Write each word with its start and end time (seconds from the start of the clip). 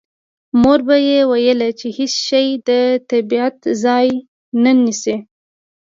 مور 0.61 0.79
به 0.87 0.95
یې 1.07 1.19
ویل 1.29 1.59
چې 1.79 1.87
هېڅ 1.97 2.13
شی 2.27 2.47
د 2.67 2.69
طبیعت 3.09 3.57
ځای 3.83 4.07
نه 4.63 4.71
نیسي 4.83 5.15